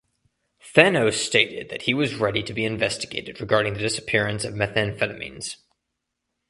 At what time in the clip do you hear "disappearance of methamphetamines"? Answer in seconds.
3.81-5.57